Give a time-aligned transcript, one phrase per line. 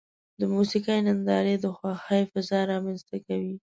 [0.39, 3.55] د موسیقۍ نندارې د خوښۍ فضا رامنځته کوي.